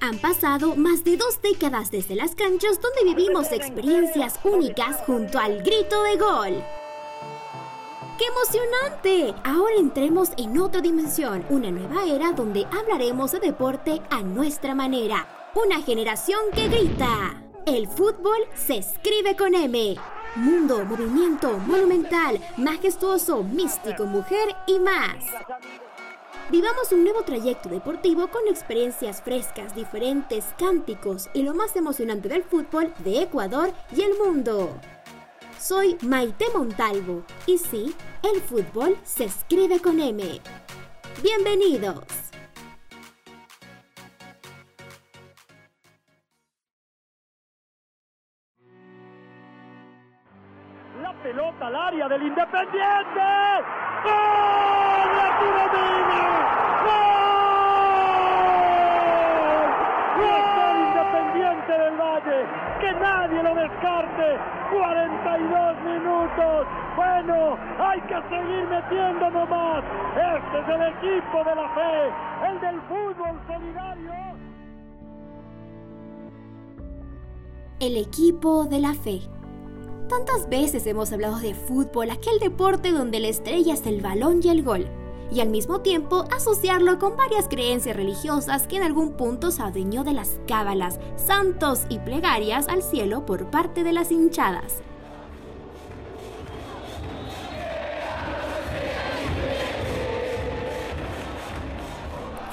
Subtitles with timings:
[0.00, 5.62] Han pasado más de dos décadas desde las canchas donde vivimos experiencias únicas junto al
[5.62, 6.64] grito de gol.
[8.18, 9.34] ¡Qué emocionante!
[9.44, 15.26] Ahora entremos en otra dimensión, una nueva era donde hablaremos de deporte a nuestra manera.
[15.54, 17.42] Una generación que grita.
[17.66, 19.96] El fútbol se escribe con M.
[20.36, 25.24] Mundo, movimiento, monumental, majestuoso, místico, mujer y más.
[26.48, 32.44] Vivamos un nuevo trayecto deportivo con experiencias frescas, diferentes, cánticos y lo más emocionante del
[32.44, 34.78] fútbol de Ecuador y el mundo.
[35.58, 40.22] Soy Maite Montalvo y sí, el fútbol se escribe con M.
[41.20, 42.04] Bienvenidos.
[51.02, 53.20] La pelota al área del Independiente.
[54.04, 54.86] ¡Gol!
[55.18, 55.76] ¡Arturo
[62.80, 64.38] que nadie lo descarte.
[64.72, 66.66] 42 minutos.
[66.96, 69.84] Bueno, hay que seguir metiendo nomás.
[70.14, 74.12] Este es el equipo de la fe, el del fútbol solidario.
[77.80, 79.20] El equipo de la fe.
[80.08, 84.48] Tantas veces hemos hablado de fútbol, aquel deporte donde la estrella es el balón y
[84.48, 84.86] el gol
[85.30, 90.04] y al mismo tiempo asociarlo con varias creencias religiosas que en algún punto se adueñó
[90.04, 94.82] de las cábalas, santos y plegarias al cielo por parte de las hinchadas.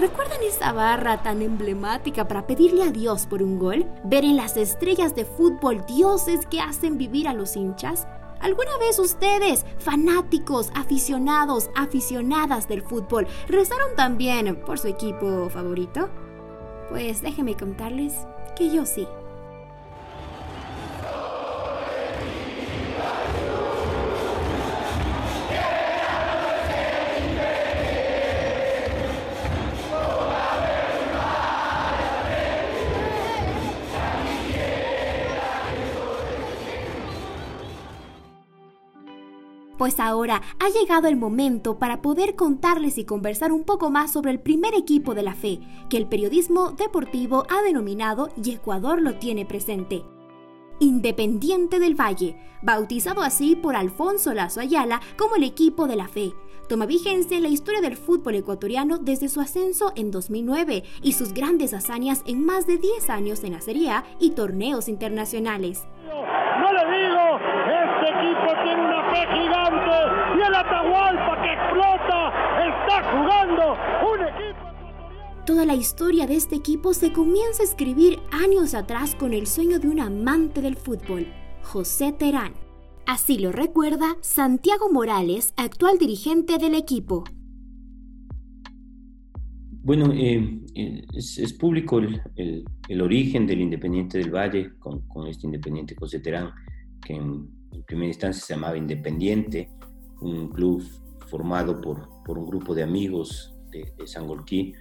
[0.04, 3.86] ¿Recuerdan esa barra tan emblemática para pedirle a Dios por un gol?
[4.04, 8.06] ¿Ver en las estrellas de fútbol dioses que hacen vivir a los hinchas?
[8.42, 16.10] ¿Alguna vez ustedes, fanáticos, aficionados, aficionadas del fútbol, rezaron también por su equipo favorito?
[16.90, 18.14] Pues déjenme contarles
[18.58, 19.08] que yo sí.
[39.78, 44.32] Pues ahora ha llegado el momento para poder contarles y conversar un poco más sobre
[44.32, 49.16] el primer equipo de la fe, que el periodismo deportivo ha denominado y Ecuador lo
[49.16, 50.04] tiene presente.
[50.80, 56.34] Independiente del Valle, bautizado así por Alfonso Lazo Ayala como el equipo de la fe.
[56.70, 61.34] Toma vigencia en la historia del fútbol ecuatoriano desde su ascenso en 2009 y sus
[61.34, 65.86] grandes hazañas en más de 10 años en la Serie A y torneos internacionales
[66.74, 68.48] le digo, este equipo
[69.18, 69.98] gigante
[70.38, 72.34] y el Atahualpa que explota
[72.68, 73.78] está jugando
[74.12, 74.74] un equipo.
[75.46, 79.80] Toda la historia de este equipo se comienza a escribir años atrás con el sueño
[79.80, 81.28] de un amante del fútbol,
[81.62, 82.54] José Terán.
[83.06, 87.26] Así lo recuerda Santiago Morales, actual dirigente del equipo.
[89.84, 96.22] Bueno, eh, eh, es, público el, origen del Independiente del Valle con, este Independiente José
[96.22, 96.52] Terán,
[97.06, 97.50] que en,
[97.82, 99.70] primera instancia se llamaba Independiente,
[100.22, 100.84] un club
[101.28, 104.74] formado por, por un grupo de amigos de, de Sangolquí,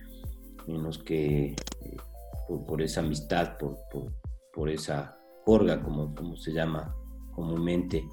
[0.67, 1.97] en los que eh,
[2.67, 3.77] por, esa amistad, por,
[4.53, 6.95] por, esa jorga, como, como se llama
[7.33, 8.05] comúnmente,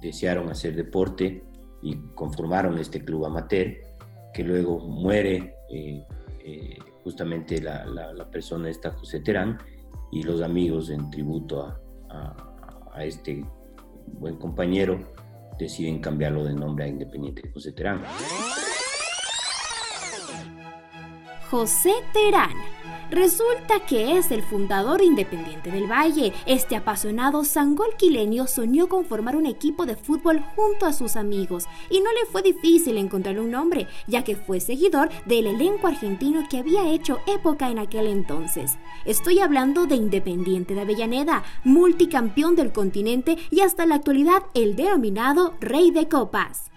[0.00, 1.42] desearon hacer deporte
[1.82, 3.76] y conformaron este club amateur,
[4.32, 6.04] que luego muere eh,
[6.40, 9.58] eh, justamente la, persona esta José Terán
[10.12, 11.62] y los amigos en tributo
[12.10, 12.44] a,
[13.00, 13.44] este
[14.12, 14.98] buen compañero
[15.58, 18.02] deciden cambiarlo de nombre a Independiente José Terán.
[21.50, 22.52] José Terán
[23.10, 26.34] Resulta que es el fundador Independiente del Valle.
[26.44, 32.00] Este apasionado sangolquileño soñó con formar un equipo de fútbol junto a sus amigos y
[32.00, 36.58] no le fue difícil encontrar un nombre, ya que fue seguidor del elenco argentino que
[36.58, 38.76] había hecho época en aquel entonces.
[39.06, 45.54] Estoy hablando de Independiente de Avellaneda, multicampeón del continente y hasta la actualidad el denominado
[45.60, 46.70] Rey de Copas.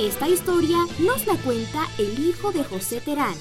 [0.00, 3.34] Esta historia nos la cuenta el hijo de José Terán,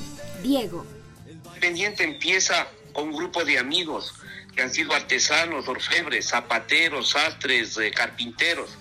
[0.43, 0.85] Diego.
[1.25, 4.13] Independiente empieza con un grupo de amigos
[4.53, 8.77] que han sido artesanos, orfebres, zapateros, sastres, eh, carpinteros,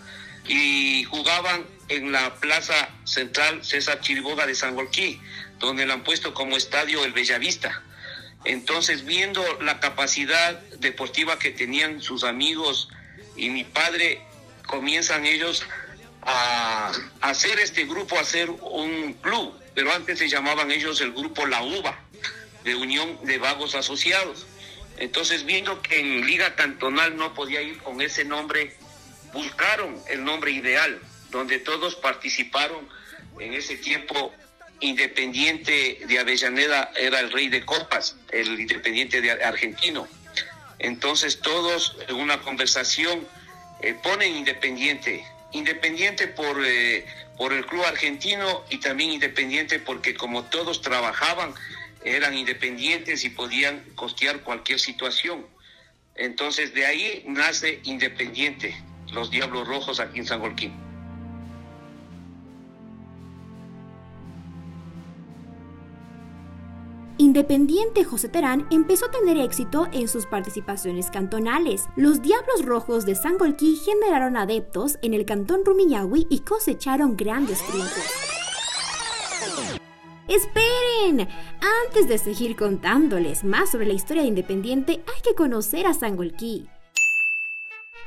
[0.48, 5.20] y jugaban en la plaza central César Chiriboga de San Golquí,
[5.60, 7.84] donde le han puesto como estadio el Bellavista.
[8.44, 12.88] Entonces, viendo la capacidad deportiva que tenían sus amigos
[13.36, 14.20] y mi padre,
[14.66, 15.64] comienzan ellos
[16.22, 21.46] a hacer este grupo, a hacer un club, pero antes se llamaban ellos el grupo
[21.46, 21.98] La Uva,
[22.64, 24.46] de Unión de Vagos Asociados.
[24.98, 28.76] Entonces, viendo que en Liga Cantonal no podía ir con ese nombre,
[29.32, 31.00] buscaron el nombre ideal,
[31.30, 32.88] donde todos participaron
[33.38, 34.32] en ese tiempo.
[34.80, 40.06] Independiente de Avellaneda era el rey de copas, el Independiente de argentino.
[40.78, 43.26] Entonces todos en una conversación
[43.82, 47.06] eh, ponen Independiente, Independiente por, eh,
[47.36, 51.54] por el club argentino y también Independiente porque como todos trabajaban,
[52.04, 55.46] eran independientes y podían costear cualquier situación.
[56.14, 58.76] Entonces de ahí nace Independiente,
[59.12, 60.87] los Diablos Rojos aquí en San Joaquín.
[67.20, 71.88] Independiente José Terán empezó a tener éxito en sus participaciones cantonales.
[71.96, 78.04] Los Diablos Rojos de Sangolquí generaron adeptos en el cantón Rumiñahui y cosecharon grandes triunfos.
[80.28, 81.28] ¡Esperen!
[81.86, 86.68] Antes de seguir contándoles más sobre la historia de Independiente, hay que conocer a Sangolquí.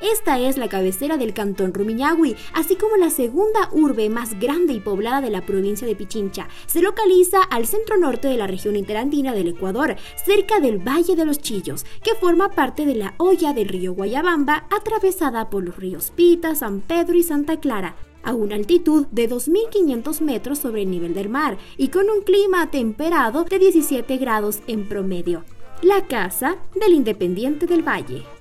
[0.01, 4.80] Esta es la cabecera del cantón Rumiñahui, así como la segunda urbe más grande y
[4.80, 6.48] poblada de la provincia de Pichincha.
[6.65, 9.95] Se localiza al centro norte de la región interandina del Ecuador,
[10.25, 14.65] cerca del Valle de los Chillos, que forma parte de la hoya del río Guayabamba,
[14.71, 20.21] atravesada por los ríos Pita, San Pedro y Santa Clara a una altitud de 2.500
[20.21, 24.88] metros sobre el nivel del mar y con un clima temperado de 17 grados en
[24.88, 25.44] promedio.
[25.81, 28.40] La casa del Independiente del Valle.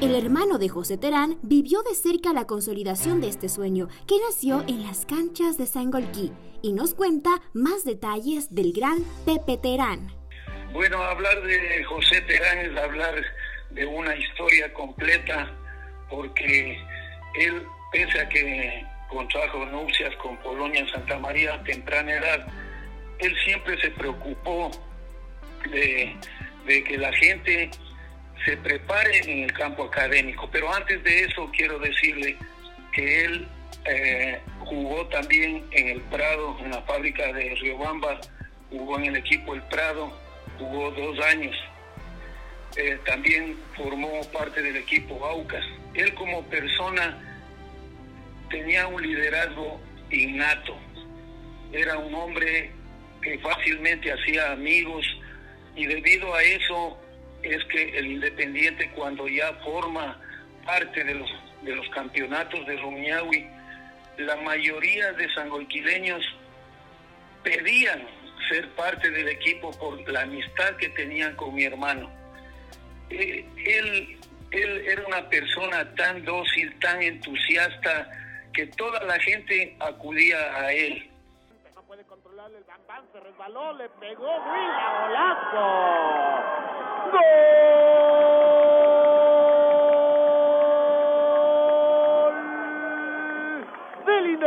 [0.00, 4.64] El hermano de José Terán vivió de cerca la consolidación de este sueño, que nació
[4.66, 6.32] en las canchas de Sangolquí,
[6.62, 10.10] y nos cuenta más detalles del gran Pepe Terán.
[10.72, 13.14] Bueno, hablar de José Terán es hablar
[13.72, 15.54] de una historia completa,
[16.08, 16.78] porque
[17.34, 17.62] él,
[17.92, 22.46] pese a que contrajo nupcias con Polonia en Santa María a temprana edad,
[23.18, 24.70] él siempre se preocupó
[25.70, 26.16] de,
[26.64, 27.70] de que la gente
[28.44, 30.48] se prepare en el campo académico.
[30.50, 32.36] Pero antes de eso quiero decirle
[32.92, 33.48] que él
[33.84, 38.20] eh, jugó también en el Prado, en la fábrica de Riobamba,
[38.70, 40.12] jugó en el equipo El Prado,
[40.58, 41.56] jugó dos años.
[42.76, 45.64] Eh, también formó parte del equipo Aucas.
[45.94, 47.18] Él como persona
[48.48, 50.76] tenía un liderazgo innato.
[51.72, 52.70] Era un hombre
[53.22, 55.04] que fácilmente hacía amigos
[55.76, 56.98] y debido a eso
[57.42, 60.18] es que el Independiente cuando ya forma
[60.64, 61.30] parte de los,
[61.62, 63.46] de los campeonatos de Rumiñahui,
[64.18, 66.22] la mayoría de sangoiquileños
[67.42, 68.06] pedían
[68.48, 72.10] ser parte del equipo por la amistad que tenían con mi hermano.
[73.08, 74.18] Eh, él,
[74.50, 78.10] él era una persona tan dócil, tan entusiasta,
[78.52, 81.08] que toda la gente acudía a él.
[81.74, 82.64] No puede controlar el
[83.12, 86.59] se resbaló, le pegó golazo.
[87.12, 88.79] Del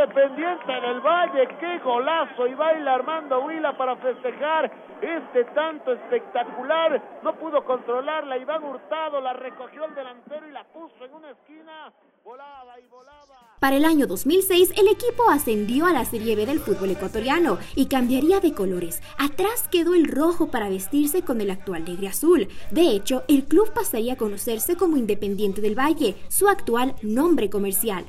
[0.04, 4.70] Independiente del Valle, qué golazo y baila Armando Huila para festejar
[5.00, 7.20] este tanto espectacular.
[7.22, 11.90] No pudo controlarla, Iván Hurtado la recogió el delantero y la puso en una esquina,
[12.22, 13.34] volaba y volaba.
[13.60, 17.86] Para el año 2006, el equipo ascendió a la Serie B del fútbol ecuatoriano y
[17.86, 19.02] cambiaría de colores.
[19.18, 22.48] Atrás quedó el rojo para vestirse con el actual negro azul.
[22.70, 28.04] De hecho, el club pasaría a conocerse como Independiente del Valle, su actual nombre comercial.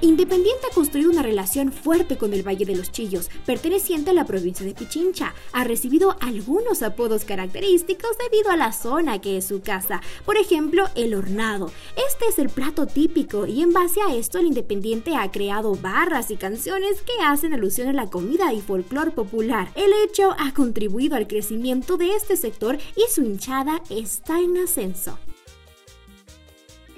[0.00, 4.26] Independiente ha construido una relación fuerte con el Valle de los Chillos, perteneciente a la
[4.26, 5.34] provincia de Pichincha.
[5.52, 10.00] Ha recibido algunos apodos característicos debido a la zona que es su casa.
[10.24, 11.72] Por ejemplo, el hornado.
[12.08, 16.30] Este es el plato típico y en base a esto el Independiente ha creado barras
[16.30, 19.72] y canciones que hacen alusión a la comida y folclor popular.
[19.74, 25.18] El hecho ha contribuido al crecimiento de este sector y su hinchada está en ascenso.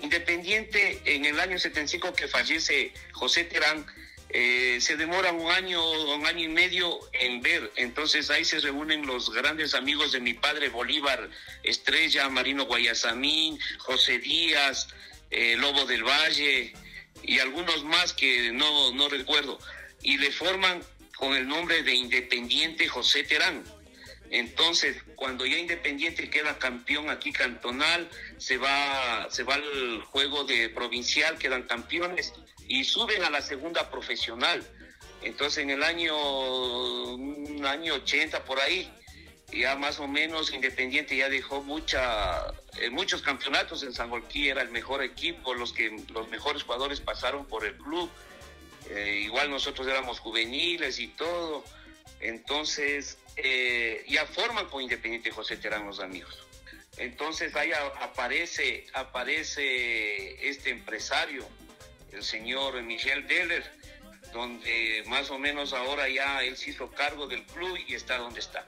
[0.02, 3.86] Independiente, en el año 75 que fallece José Terán,
[4.32, 5.82] eh, se demora un año,
[6.14, 7.72] un año y medio en ver.
[7.76, 11.28] Entonces ahí se reúnen los grandes amigos de mi padre, Bolívar
[11.64, 14.88] Estrella, Marino Guayasamín, José Díaz,
[15.30, 16.72] eh, Lobo del Valle
[17.22, 19.58] y algunos más que no, no recuerdo.
[20.02, 20.80] Y le forman
[21.16, 23.64] con el nombre de Independiente José Terán.
[24.30, 28.08] Entonces, cuando ya Independiente queda campeón aquí cantonal,
[28.38, 32.32] se va, se va al juego de provincial, quedan campeones
[32.68, 34.64] y suben a la segunda profesional.
[35.22, 36.14] Entonces en el año,
[37.66, 38.90] año 80 por ahí,
[39.52, 42.46] ya más o menos Independiente ya dejó mucha,
[42.80, 43.82] eh, muchos campeonatos.
[43.82, 48.08] En Sangolquí, era el mejor equipo, los, que, los mejores jugadores pasaron por el club,
[48.90, 51.64] eh, igual nosotros éramos juveniles y todo,
[52.18, 56.46] entonces eh, ya forman con Independiente José Terán los amigos.
[56.96, 61.46] Entonces ahí aparece, aparece este empresario,
[62.12, 63.64] el señor Michel Deller,
[64.32, 68.40] donde más o menos ahora ya él se hizo cargo del club y está donde
[68.40, 68.66] está.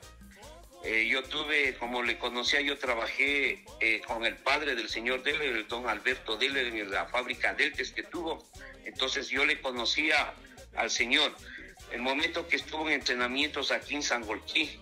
[0.84, 5.56] Eh, yo tuve, como le conocía, yo trabajé eh, con el padre del señor Deller,
[5.56, 8.44] el don Alberto Deller, en la fábrica Deltes que tuvo.
[8.84, 10.34] Entonces yo le conocía
[10.74, 11.36] al señor.
[11.92, 14.80] El momento que estuvo en entrenamientos aquí en Sangolquí,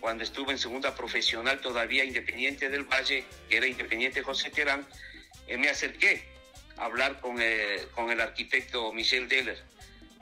[0.00, 4.86] cuando estuve en segunda profesional todavía independiente del Valle, que era independiente José Terán,
[5.48, 6.24] eh, me acerqué
[6.76, 7.38] a hablar con,
[7.94, 9.60] con el arquitecto Michel Deller.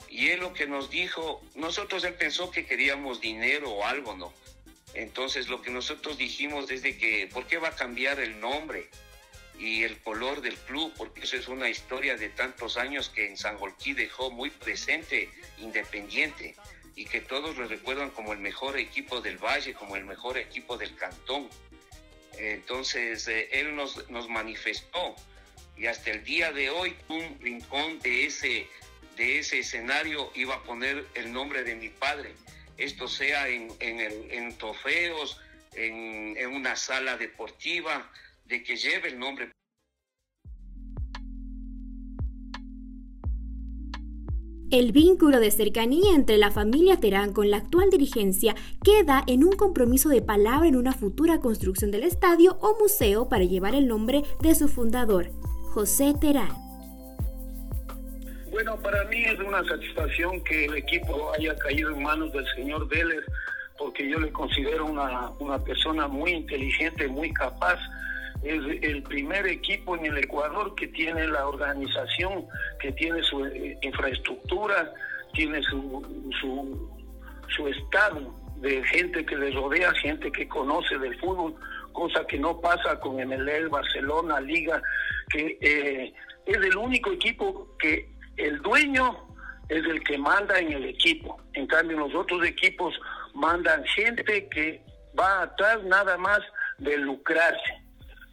[0.09, 4.33] Y él lo que nos dijo, nosotros él pensó que queríamos dinero o algo, ¿no?
[4.93, 8.89] Entonces lo que nosotros dijimos desde que, ¿por qué va a cambiar el nombre
[9.59, 10.93] y el color del club?
[10.97, 15.29] Porque eso es una historia de tantos años que en San Sangolquí dejó muy presente
[15.59, 16.55] Independiente
[16.95, 20.77] y que todos lo recuerdan como el mejor equipo del Valle, como el mejor equipo
[20.77, 21.49] del Cantón.
[22.37, 25.15] Entonces eh, él nos, nos manifestó
[25.77, 28.67] y hasta el día de hoy un rincón de ese,
[29.15, 32.35] de ese escenario iba a poner el nombre de mi padre
[32.77, 35.39] esto sea en, en, trofeos,
[35.73, 38.09] en, en una sala deportiva,
[38.45, 39.51] de que lleve el nombre.
[44.71, 49.51] El vínculo de cercanía entre la familia Terán con la actual dirigencia queda en un
[49.51, 54.23] compromiso de palabra en una futura construcción del estadio o museo para llevar el nombre
[54.41, 55.29] de su fundador,
[55.73, 56.49] José Terán.
[58.49, 62.87] Bueno, para mí es una satisfacción que el equipo haya caído en manos del señor
[62.87, 63.23] Vélez,
[63.77, 67.79] porque yo le considero una, una persona muy inteligente, muy capaz.
[68.43, 72.45] Es el primer equipo en el Ecuador que tiene la organización,
[72.79, 74.93] que tiene su eh, infraestructura,
[75.33, 76.89] tiene su, su,
[77.55, 81.55] su estado de gente que le rodea, gente que conoce del fútbol,
[81.91, 84.81] cosa que no pasa con MLL, Barcelona, Liga,
[85.29, 86.13] que eh,
[86.45, 89.27] es el único equipo que el dueño
[89.69, 91.41] es el que manda en el equipo.
[91.53, 92.93] En cambio, los otros equipos
[93.33, 94.81] mandan gente que
[95.17, 96.39] va atrás nada más
[96.77, 97.82] de lucrarse.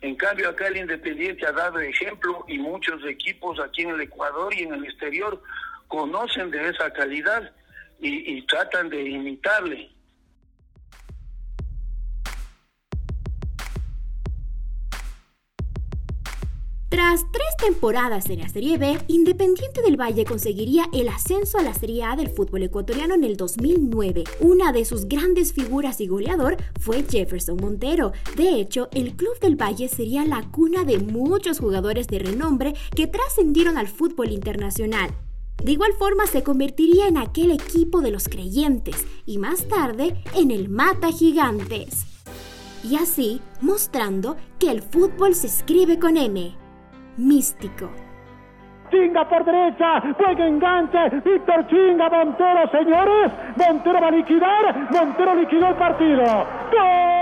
[0.02, 4.52] En cambio, acá el Independiente ha dado ejemplo y muchos equipos aquí en el Ecuador
[4.54, 5.42] y en el exterior
[5.88, 7.52] conocen de esa calidad
[8.00, 9.90] y, tratan de imitarle.
[16.90, 21.72] Tras tres temporadas en la Serie B, Independiente del Valle conseguiría el ascenso a la
[21.72, 24.24] Serie A del fútbol ecuatoriano en el 2009.
[24.40, 28.10] Una de sus grandes figuras y goleador fue Jefferson Montero.
[28.36, 33.06] De hecho, el Club del Valle sería la cuna de muchos jugadores de renombre que
[33.06, 35.14] trascendieron al fútbol internacional.
[35.62, 40.50] De igual forma se convertiría en aquel equipo de los creyentes y más tarde en
[40.50, 42.04] el Mata Gigantes.
[42.82, 46.58] Y así mostrando que el fútbol se escribe con M
[47.16, 47.90] místico.
[48.90, 55.68] Chinga por derecha, juega enganche, Víctor Chinga, Montero, señores, Montero va a liquidar, Montero liquidó
[55.68, 56.24] el partido.
[56.24, 57.19] ¡Gol!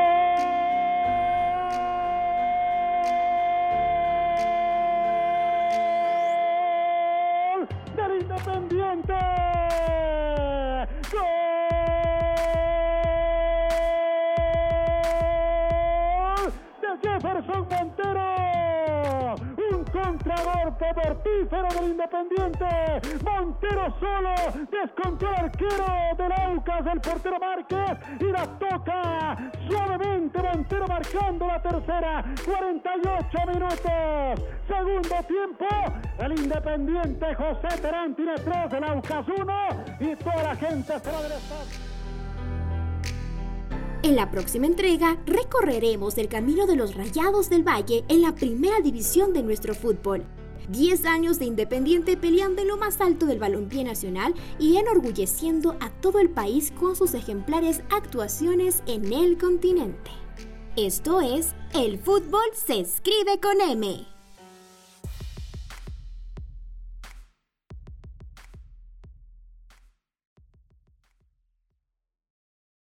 [20.28, 22.66] Mortífero del Independiente.
[23.24, 24.34] Montero solo
[24.70, 30.42] descontó el arquero del Aucas, el portero Márquez, y la toca suavemente.
[30.42, 34.48] Montero marcando la tercera, 48 minutos.
[34.66, 35.66] Segundo tiempo,
[36.18, 39.68] el Independiente José Terán tiene tres, el Aucas uno,
[40.00, 41.97] y toda la gente se va del estadio.
[44.04, 48.80] En la próxima entrega recorreremos el camino de los Rayados del Valle en la primera
[48.80, 50.24] división de nuestro fútbol.
[50.68, 55.90] 10 años de Independiente peleando en lo más alto del balompié nacional y enorgulleciendo a
[55.90, 60.12] todo el país con sus ejemplares actuaciones en el continente.
[60.76, 64.17] Esto es El fútbol se escribe con M.